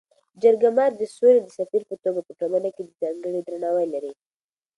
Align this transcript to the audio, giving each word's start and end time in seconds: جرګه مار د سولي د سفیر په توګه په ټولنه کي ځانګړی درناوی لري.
جرګه 0.41 0.69
مار 0.77 0.91
د 0.97 1.01
سولي 1.15 1.41
د 1.43 1.47
سفیر 1.57 1.81
په 1.89 1.95
توګه 2.03 2.19
په 2.27 2.31
ټولنه 2.39 2.69
کي 2.75 2.83
ځانګړی 3.01 3.39
درناوی 3.43 3.85
لري. 3.93 4.13